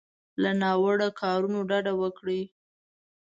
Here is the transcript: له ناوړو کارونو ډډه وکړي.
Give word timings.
له 0.41 0.51
ناوړو 0.61 1.09
کارونو 1.21 1.59
ډډه 1.69 1.93
وکړي. 2.01 2.41